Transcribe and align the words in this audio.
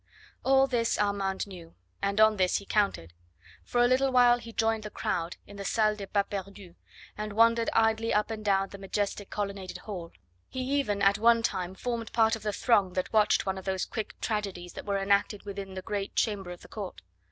All 0.43 0.65
this 0.65 0.97
Armand 0.97 1.45
knew, 1.45 1.75
and 2.01 2.19
on 2.19 2.37
this 2.37 2.57
he 2.57 2.65
counted. 2.65 3.13
For 3.63 3.83
a 3.83 3.87
little 3.87 4.11
while 4.11 4.39
he 4.39 4.51
joined 4.51 4.81
the 4.81 4.89
crowd 4.89 5.35
in 5.45 5.57
the 5.57 5.63
Salle 5.63 5.95
des 5.95 6.07
Pas 6.07 6.23
Perdus, 6.27 6.73
and 7.15 7.33
wandered 7.33 7.69
idly 7.71 8.11
up 8.11 8.31
and 8.31 8.43
down 8.43 8.69
the 8.69 8.79
majestic 8.79 9.29
colonnaded 9.29 9.77
hall. 9.77 10.11
He 10.49 10.61
even 10.79 11.03
at 11.03 11.19
one 11.19 11.43
time 11.43 11.75
formed 11.75 12.11
part 12.13 12.35
of 12.35 12.41
the 12.41 12.51
throng 12.51 12.93
that 12.93 13.13
watched 13.13 13.45
one 13.45 13.59
of 13.59 13.65
those 13.65 13.85
quick 13.85 14.19
tragedies 14.19 14.73
that 14.73 14.87
were 14.87 14.97
enacted 14.97 15.43
within 15.43 15.75
the 15.75 15.83
great 15.83 16.15
chamber 16.15 16.49
of 16.49 16.61
the 16.61 16.67
court. 16.67 17.03